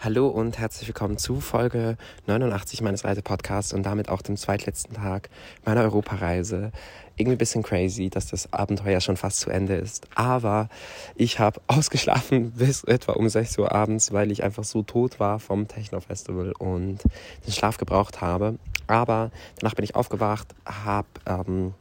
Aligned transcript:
Hallo 0.00 0.28
und 0.28 0.60
herzlich 0.60 0.86
willkommen 0.86 1.18
zu 1.18 1.40
Folge 1.40 1.96
89 2.28 2.82
meines 2.82 3.04
Reisepodcasts 3.04 3.72
und 3.72 3.82
damit 3.82 4.10
auch 4.10 4.22
dem 4.22 4.36
zweitletzten 4.36 4.94
Tag 4.94 5.28
meiner 5.64 5.82
Europareise. 5.82 6.70
Irgendwie 7.16 7.34
ein 7.34 7.38
bisschen 7.38 7.64
crazy, 7.64 8.08
dass 8.08 8.28
das 8.28 8.52
Abenteuer 8.52 9.00
schon 9.00 9.16
fast 9.16 9.40
zu 9.40 9.50
Ende 9.50 9.74
ist. 9.74 10.06
Aber 10.14 10.68
ich 11.16 11.40
habe 11.40 11.60
ausgeschlafen 11.66 12.52
bis 12.52 12.84
etwa 12.84 13.14
um 13.14 13.28
6 13.28 13.58
Uhr 13.58 13.72
abends, 13.72 14.12
weil 14.12 14.30
ich 14.30 14.44
einfach 14.44 14.62
so 14.62 14.84
tot 14.84 15.18
war 15.18 15.40
vom 15.40 15.66
Techno-Festival 15.66 16.52
und 16.52 17.02
den 17.44 17.52
Schlaf 17.52 17.76
gebraucht 17.76 18.20
habe. 18.20 18.54
Aber 18.86 19.32
danach 19.58 19.74
bin 19.74 19.82
ich 19.82 19.96
aufgewacht, 19.96 20.46
habe 20.64 21.08
ähm, 21.26 21.74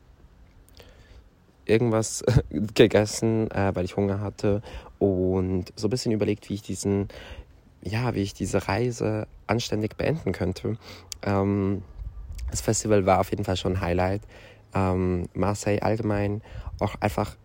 irgendwas 1.66 2.24
gegessen, 2.50 3.52
äh, 3.52 3.76
weil 3.76 3.86
ich 3.86 3.96
Hunger 3.96 4.22
hatte 4.22 4.64
und 4.98 5.66
so 5.76 5.86
ein 5.86 5.92
bisschen 5.92 6.12
überlegt, 6.12 6.50
wie 6.50 6.56
ich 6.56 6.64
diesen 6.64 7.10
ja, 7.82 8.16
wie 8.16 8.22
ich 8.22 8.34
diese 8.34 8.68
Reise 8.68 9.28
anständig 9.46 9.96
beenden 9.98 10.32
könnte. 10.32 10.78
Ähm, 11.24 11.84
das 12.50 12.62
Festival 12.62 13.06
war 13.06 13.20
auf 13.20 13.30
jeden 13.32 13.44
Fall 13.44 13.58
schon 13.58 13.74
ein 13.74 13.82
Highlight. 13.82 14.22
Ähm, 14.74 15.28
Marseille 15.34 15.82
allgemein 15.82 16.42
auch 16.80 16.96
einfach 17.00 17.36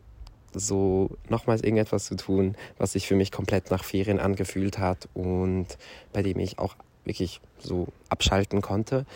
so 0.54 1.10
nochmals 1.28 1.62
irgendetwas 1.62 2.04
zu 2.04 2.16
tun, 2.16 2.56
was 2.78 2.92
sich 2.92 3.06
für 3.06 3.16
mich 3.16 3.32
komplett 3.32 3.70
nach 3.70 3.84
Ferien 3.84 4.20
angefühlt 4.20 4.78
hat 4.78 5.08
und 5.14 5.66
bei 6.12 6.22
dem 6.22 6.38
ich 6.38 6.58
auch 6.58 6.76
wirklich 7.04 7.40
so 7.58 7.88
abschalten 8.10 8.60
konnte. 8.60 9.06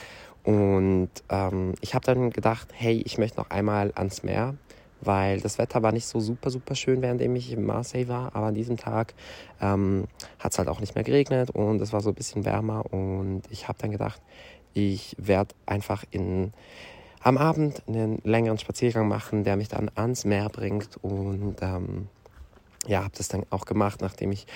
Und 0.45 1.11
ähm, 1.29 1.75
ich 1.81 1.95
habe 1.95 2.07
dann 2.07 2.31
gedacht, 2.31 2.69
hey, 2.73 3.03
ich 3.05 3.19
möchte 3.19 3.39
noch 3.39 3.51
einmal 3.51 3.93
ans 3.97 4.23
Meer 4.23 4.55
weil 5.01 5.41
das 5.41 5.59
Wetter 5.59 5.83
war 5.83 5.93
nicht 5.93 6.07
so 6.07 6.21
super, 6.21 6.51
super 6.51 6.75
schön, 6.75 7.03
währenddem 7.03 7.35
ich 7.37 7.53
in 7.53 7.65
Marseille 7.65 8.09
war. 8.09 8.35
Aber 8.35 8.47
an 8.47 8.55
diesem 8.55 8.77
Tag 8.77 9.15
ähm, 9.61 10.05
hat 10.39 10.53
es 10.53 10.59
halt 10.59 10.69
auch 10.69 10.81
nicht 10.81 10.95
mehr 10.95 11.05
geregnet 11.05 11.51
und 11.51 11.81
es 11.81 11.93
war 11.93 12.01
so 12.01 12.11
ein 12.11 12.15
bisschen 12.15 12.45
wärmer. 12.45 12.85
Und 12.93 13.43
ich 13.51 13.69
habe 13.69 13.79
dann 13.81 13.91
gedacht, 13.91 14.21
ich 14.75 15.17
werde 15.19 15.55
einfach 15.65 16.05
in, 16.11 16.53
am 17.21 17.39
Abend 17.39 17.83
einen 17.87 18.21
längeren 18.25 18.59
Spaziergang 18.59 19.09
machen, 19.09 19.45
der 19.45 19.57
mich 19.57 19.69
dann 19.69 19.91
ans 19.95 20.25
Meer 20.25 20.49
bringt. 20.49 20.99
Und 21.03 21.57
ähm, 21.61 22.09
ja, 22.87 23.05
habe 23.05 23.15
das 23.17 23.29
dann 23.29 23.45
auch 23.51 23.65
gemacht, 23.65 24.01
nachdem 24.01 24.33
ich 24.33 24.47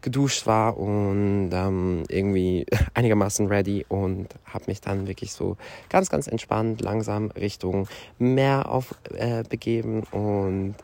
geduscht 0.00 0.46
war 0.46 0.76
und 0.78 1.50
ähm, 1.52 2.02
irgendwie 2.08 2.66
einigermaßen 2.94 3.46
ready 3.46 3.86
und 3.88 4.28
habe 4.44 4.64
mich 4.66 4.80
dann 4.80 5.06
wirklich 5.06 5.32
so 5.32 5.56
ganz, 5.88 6.10
ganz 6.10 6.26
entspannt 6.26 6.80
langsam 6.80 7.30
Richtung 7.30 7.88
Meer 8.18 8.70
auf 8.70 8.94
äh, 9.14 9.44
begeben 9.48 10.02
und 10.10 10.74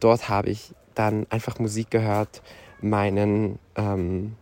dort 0.00 0.28
habe 0.28 0.50
ich 0.50 0.74
dann 0.94 1.26
einfach 1.30 1.58
Musik 1.58 1.90
gehört, 1.90 2.42
meinen 2.80 3.58
ähm, 3.76 4.36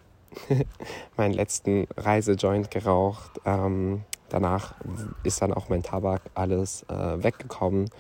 meinen 1.17 1.35
letzten 1.35 1.87
Reisejoint 1.97 2.71
geraucht. 2.71 3.41
Ähm, 3.45 4.03
danach 4.29 4.75
ist 5.23 5.43
dann 5.43 5.53
auch 5.53 5.69
mein 5.69 5.83
Tabak 5.83 6.23
alles 6.35 6.85
äh, 6.89 7.23
weggekommen. 7.23 7.91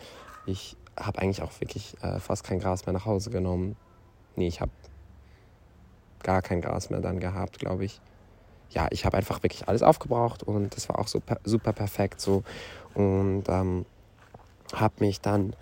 Ich 0.47 0.77
habe 0.99 1.19
eigentlich 1.21 1.43
auch 1.43 1.61
wirklich 1.61 1.97
äh, 2.03 2.19
fast 2.19 2.45
kein 2.45 2.59
Gras 2.59 2.87
mehr 2.87 2.93
nach 2.93 3.07
Hause 3.07 3.31
genommen. 3.31 3.77
Nee, 4.37 4.48
ich 4.48 4.61
habe 4.61 4.70
gar 6.23 6.42
kein 6.42 6.61
Gras 6.61 6.91
mehr 6.91 7.01
dann 7.01 7.20
gehabt, 7.20 7.59
glaube 7.59 7.84
ich. 7.84 8.01
Ja, 8.70 8.89
ich 8.91 9.05
habe 9.05 9.17
einfach 9.17 9.43
wirklich 9.43 9.69
alles 9.69 9.83
aufgebraucht 9.83 10.43
und 10.43 10.77
das 10.77 10.89
war 10.89 10.98
auch 10.98 11.09
so 11.09 11.23
super 11.45 11.73
perfekt 11.73 12.20
so. 12.20 12.43
Und 12.95 13.45
ähm, 13.48 13.87
habe 14.75 14.95
mich 15.01 15.20
dann 15.20 15.55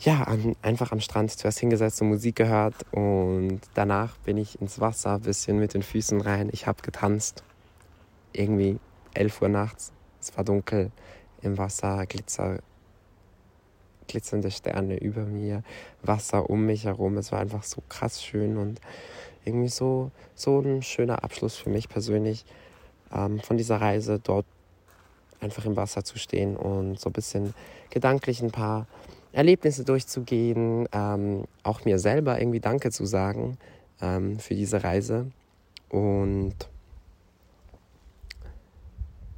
ja, 0.00 0.22
an, 0.22 0.56
einfach 0.62 0.92
am 0.92 1.00
Strand 1.00 1.30
zuerst 1.30 1.58
hingesetzt 1.60 2.00
und 2.00 2.08
Musik 2.08 2.36
gehört 2.36 2.74
und 2.90 3.60
danach 3.74 4.16
bin 4.18 4.38
ich 4.38 4.60
ins 4.60 4.80
Wasser 4.80 5.14
ein 5.14 5.20
bisschen 5.20 5.58
mit 5.58 5.74
den 5.74 5.82
Füßen 5.82 6.20
rein. 6.20 6.48
Ich 6.52 6.66
habe 6.66 6.82
getanzt. 6.82 7.44
Irgendwie 8.32 8.78
11 9.14 9.42
Uhr 9.42 9.48
nachts. 9.48 9.92
Es 10.20 10.36
war 10.36 10.44
dunkel 10.44 10.90
im 11.42 11.58
Wasser, 11.58 12.06
Glitzer, 12.06 12.58
glitzernde 14.10 14.50
Sterne 14.50 14.98
über 14.98 15.22
mir, 15.22 15.62
Wasser 16.02 16.50
um 16.50 16.66
mich 16.66 16.84
herum. 16.84 17.16
Es 17.16 17.32
war 17.32 17.40
einfach 17.40 17.62
so 17.62 17.82
krass 17.88 18.22
schön 18.22 18.56
und 18.56 18.80
irgendwie 19.44 19.68
so, 19.68 20.10
so 20.34 20.60
ein 20.60 20.82
schöner 20.82 21.24
Abschluss 21.24 21.56
für 21.56 21.70
mich 21.70 21.88
persönlich 21.88 22.44
ähm, 23.14 23.40
von 23.40 23.56
dieser 23.56 23.80
Reise, 23.80 24.20
dort 24.22 24.46
einfach 25.40 25.64
im 25.64 25.76
Wasser 25.76 26.04
zu 26.04 26.18
stehen 26.18 26.56
und 26.56 27.00
so 27.00 27.08
ein 27.08 27.12
bisschen 27.12 27.54
gedanklich 27.88 28.42
ein 28.42 28.50
paar 28.50 28.86
Erlebnisse 29.32 29.84
durchzugehen, 29.84 30.88
ähm, 30.92 31.44
auch 31.62 31.84
mir 31.84 31.98
selber 31.98 32.40
irgendwie 32.40 32.60
Danke 32.60 32.90
zu 32.90 33.06
sagen 33.06 33.56
ähm, 34.02 34.38
für 34.38 34.54
diese 34.54 34.82
Reise 34.82 35.30
und 35.88 36.54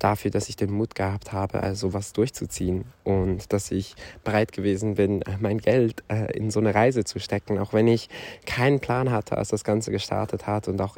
dafür, 0.02 0.30
dass 0.30 0.48
ich 0.48 0.56
den 0.56 0.70
Mut 0.70 0.94
gehabt 0.94 1.32
habe, 1.32 1.62
also 1.62 1.92
was 1.92 2.12
durchzuziehen 2.12 2.84
und 3.04 3.52
dass 3.52 3.70
ich 3.70 3.94
bereit 4.24 4.52
gewesen 4.52 4.94
bin, 4.96 5.22
äh, 5.22 5.36
mein 5.40 5.58
Geld 5.58 6.02
äh, 6.08 6.36
in 6.36 6.50
so 6.50 6.60
eine 6.60 6.74
Reise 6.74 7.04
zu 7.04 7.18
stecken, 7.18 7.58
auch 7.58 7.72
wenn 7.72 7.86
ich 7.86 8.08
keinen 8.46 8.80
Plan 8.80 9.10
hatte, 9.10 9.38
als 9.38 9.48
das 9.48 9.64
Ganze 9.64 9.90
gestartet 9.90 10.46
hat 10.46 10.68
und 10.68 10.80
auch 10.80 10.96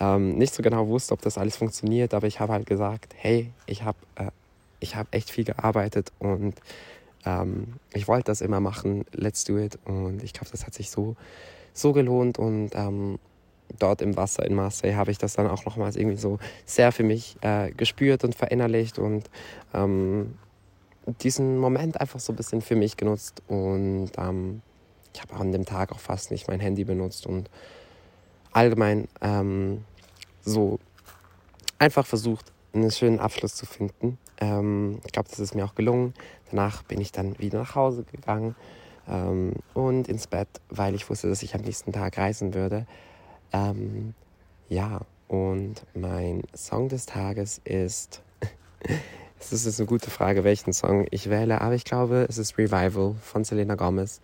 ähm, 0.00 0.36
nicht 0.36 0.54
so 0.54 0.62
genau 0.62 0.88
wusste, 0.88 1.12
ob 1.12 1.22
das 1.22 1.38
alles 1.38 1.56
funktioniert, 1.56 2.14
aber 2.14 2.26
ich 2.26 2.40
habe 2.40 2.52
halt 2.52 2.66
gesagt, 2.66 3.14
hey, 3.16 3.50
ich 3.66 3.82
habe 3.82 3.98
äh, 4.16 4.86
hab 4.86 5.14
echt 5.14 5.30
viel 5.30 5.44
gearbeitet 5.44 6.12
und 6.18 6.54
ähm, 7.24 7.74
ich 7.92 8.08
wollte 8.08 8.26
das 8.26 8.40
immer 8.40 8.60
machen, 8.60 9.04
let's 9.12 9.44
do 9.44 9.58
it. 9.58 9.78
Und 9.84 10.22
ich 10.22 10.32
glaube, 10.32 10.50
das 10.50 10.66
hat 10.66 10.74
sich 10.74 10.90
so, 10.90 11.16
so 11.72 11.92
gelohnt 11.92 12.38
und 12.38 12.70
ähm, 12.74 13.18
dort 13.78 14.02
im 14.02 14.16
Wasser 14.16 14.44
in 14.44 14.54
Marseille 14.54 14.96
habe 14.96 15.10
ich 15.10 15.18
das 15.18 15.34
dann 15.34 15.46
auch 15.46 15.64
nochmals 15.64 15.96
irgendwie 15.96 16.16
so 16.16 16.38
sehr 16.64 16.92
für 16.92 17.02
mich 17.02 17.36
äh, 17.42 17.70
gespürt 17.72 18.24
und 18.24 18.34
verinnerlicht 18.34 18.98
und 18.98 19.30
ähm, 19.74 20.34
diesen 21.22 21.58
Moment 21.58 22.00
einfach 22.00 22.20
so 22.20 22.32
ein 22.32 22.36
bisschen 22.36 22.60
für 22.60 22.76
mich 22.76 22.96
genutzt 22.96 23.42
und 23.48 24.10
ähm, 24.18 24.62
ich 25.14 25.22
habe 25.22 25.34
an 25.34 25.52
dem 25.52 25.64
Tag 25.64 25.92
auch 25.92 26.00
fast 26.00 26.30
nicht 26.30 26.48
mein 26.48 26.60
Handy 26.60 26.84
benutzt 26.84 27.26
und 27.26 27.50
allgemein 28.52 29.08
ähm, 29.20 29.84
so 30.42 30.78
einfach 31.78 32.06
versucht, 32.06 32.52
einen 32.72 32.90
schönen 32.90 33.20
Abschluss 33.20 33.54
zu 33.54 33.66
finden. 33.66 34.18
Ähm, 34.40 35.00
ich 35.04 35.12
glaube, 35.12 35.28
das 35.28 35.38
ist 35.38 35.54
mir 35.54 35.64
auch 35.64 35.74
gelungen. 35.74 36.14
Danach 36.50 36.82
bin 36.82 37.00
ich 37.00 37.12
dann 37.12 37.38
wieder 37.38 37.58
nach 37.58 37.74
Hause 37.74 38.04
gegangen 38.04 38.54
ähm, 39.08 39.54
und 39.74 40.08
ins 40.08 40.26
Bett, 40.26 40.48
weil 40.68 40.94
ich 40.94 41.08
wusste, 41.08 41.28
dass 41.28 41.42
ich 41.42 41.54
am 41.54 41.62
nächsten 41.62 41.92
Tag 41.92 42.18
reisen 42.18 42.54
würde. 42.54 42.86
Ähm, 43.52 44.14
ja, 44.68 45.00
und 45.28 45.84
mein 45.94 46.42
Song 46.54 46.88
des 46.88 47.06
Tages 47.06 47.60
ist. 47.64 48.22
es 49.40 49.52
ist 49.52 49.78
eine 49.78 49.86
gute 49.86 50.10
Frage, 50.10 50.44
welchen 50.44 50.72
Song 50.72 51.06
ich 51.10 51.30
wähle, 51.30 51.60
aber 51.60 51.74
ich 51.74 51.84
glaube, 51.84 52.26
es 52.28 52.38
ist 52.38 52.58
Revival 52.58 53.14
von 53.20 53.44
Selena 53.44 53.74
Gomez. 53.74 54.20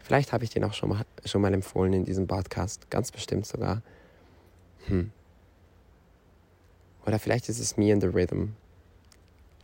Vielleicht 0.00 0.32
habe 0.32 0.44
ich 0.44 0.50
den 0.50 0.64
auch 0.64 0.74
schon 0.74 0.88
mal, 0.88 1.04
schon 1.24 1.40
mal 1.40 1.54
empfohlen 1.54 1.92
in 1.92 2.04
diesem 2.04 2.26
Podcast, 2.26 2.90
ganz 2.90 3.12
bestimmt 3.12 3.46
sogar. 3.46 3.82
Hm. 4.86 5.12
Oder 7.06 7.18
vielleicht 7.18 7.48
ist 7.48 7.58
es 7.58 7.76
Me 7.76 7.92
and 7.92 8.02
the 8.02 8.08
Rhythm. 8.08 8.50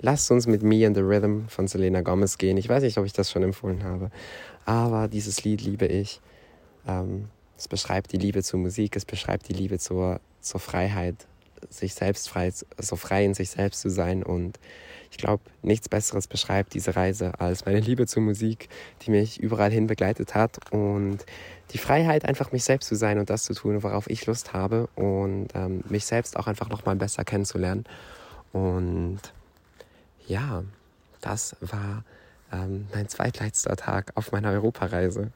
Lasst 0.00 0.31
uns 0.31 0.47
mit 0.47 0.62
Me 0.62 0.87
and 0.87 0.97
the 0.97 1.03
Rhythm 1.03 1.47
von 1.49 1.66
Selena 1.66 2.03
Gomez 2.03 2.38
gehen. 2.38 2.56
Ich 2.56 2.69
weiß 2.69 2.82
nicht, 2.84 2.99
ob 2.99 3.05
ich 3.05 3.12
das 3.12 3.32
schon 3.32 3.43
empfohlen 3.43 3.82
habe, 3.82 4.10
aber 4.65 5.09
dieses 5.09 5.43
Lied 5.43 5.60
liebe 5.60 5.87
ich. 5.87 6.20
Ähm, 6.87 7.28
es 7.58 7.66
beschreibt 7.66 8.12
die 8.12 8.19
Liebe 8.19 8.42
zur 8.42 8.60
Musik, 8.60 8.96
es 8.96 9.04
beschreibt 9.04 9.48
die 9.48 9.52
Liebe 9.52 9.78
zur, 9.78 10.20
zur 10.41 10.60
Freiheit, 10.60 11.26
sich 11.69 11.94
selbst 11.94 12.28
frei, 12.28 12.52
so 12.78 12.94
frei 12.94 13.24
in 13.24 13.34
sich 13.34 13.50
selbst 13.50 13.80
zu 13.80 13.91
sein. 13.91 14.22
Und 14.22 14.60
ich 15.10 15.19
glaube, 15.19 15.42
nichts 15.62 15.88
Besseres 15.88 16.28
beschreibt 16.28 16.74
diese 16.74 16.94
Reise 16.94 17.41
als 17.41 17.66
meine 17.66 17.80
Liebe 17.80 18.06
zur 18.06 18.22
Musik, 18.22 18.69
die 19.02 19.10
mich 19.10 19.41
überall 19.41 19.72
hin 19.72 19.88
begleitet 19.88 20.36
hat. 20.36 20.72
Und 20.72 21.19
die 21.72 21.78
Freiheit, 21.78 22.24
einfach 22.24 22.52
mich 22.52 22.62
selbst 22.62 22.88
zu 22.88 22.94
sein 22.94 23.19
und 23.19 23.28
das 23.28 23.42
zu 23.42 23.54
tun, 23.54 23.82
worauf 23.82 24.08
ich 24.08 24.26
Lust 24.26 24.52
habe. 24.52 24.88
Und 24.94 25.48
ähm, 25.54 25.82
mich 25.88 26.06
selbst 26.06 26.37
auch 26.37 26.46
einfach 26.46 26.69
nochmal 26.69 26.94
besser 26.94 27.25
kennenzulernen. 27.25 27.84
Und 28.52 29.20
ja, 30.28 30.62
das 31.20 31.56
war 31.60 32.05
ähm, 32.52 32.87
mein 32.94 33.08
zweitletzter 33.08 33.75
Tag 33.75 34.12
auf 34.14 34.31
meiner 34.31 34.52
Europareise. 34.52 35.32